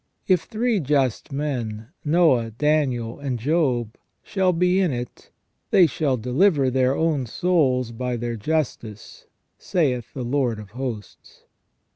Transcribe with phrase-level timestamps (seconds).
[0.27, 5.29] If three just men, Noe, Daniel, and Job, shall be in it,
[5.69, 9.27] they shall deliver their own souls by their justice,
[9.59, 11.43] saith the Lord of hosts."